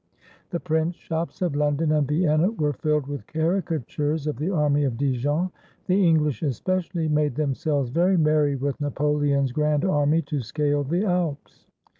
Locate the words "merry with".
8.17-8.81